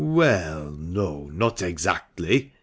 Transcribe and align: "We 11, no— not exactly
"We 0.01 0.23
11, 0.25 0.93
no— 0.93 1.29
not 1.31 1.61
exactly 1.61 2.53